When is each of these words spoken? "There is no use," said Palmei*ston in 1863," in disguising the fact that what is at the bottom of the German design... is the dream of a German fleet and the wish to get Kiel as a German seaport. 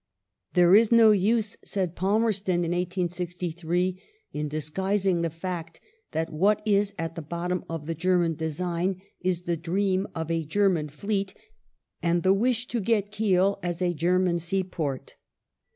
"There 0.55 0.73
is 0.75 0.91
no 0.91 1.11
use," 1.11 1.57
said 1.63 1.95
Palmei*ston 1.95 2.63
in 2.65 2.71
1863," 2.71 4.01
in 4.33 4.47
disguising 4.47 5.21
the 5.21 5.29
fact 5.29 5.79
that 6.09 6.33
what 6.33 6.59
is 6.65 6.95
at 6.97 7.13
the 7.13 7.21
bottom 7.21 7.63
of 7.69 7.85
the 7.85 7.93
German 7.93 8.33
design... 8.33 8.99
is 9.19 9.43
the 9.43 9.55
dream 9.57 10.07
of 10.15 10.31
a 10.31 10.43
German 10.43 10.89
fleet 10.89 11.35
and 12.01 12.23
the 12.23 12.33
wish 12.33 12.65
to 12.69 12.79
get 12.79 13.11
Kiel 13.11 13.59
as 13.61 13.79
a 13.79 13.93
German 13.93 14.39
seaport. 14.39 15.17